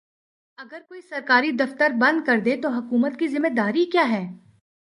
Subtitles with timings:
[0.57, 4.23] اگر کوئی سرکاری دفاتر بند کردے تو حکومت کی ذمہ داری کیا ہے؟